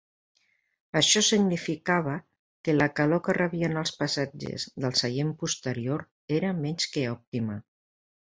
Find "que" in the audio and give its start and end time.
2.67-2.75, 3.27-3.35, 6.97-7.07